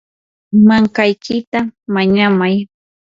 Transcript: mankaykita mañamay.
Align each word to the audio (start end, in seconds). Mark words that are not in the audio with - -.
mankaykita 0.67 1.59
mañamay. 1.93 2.55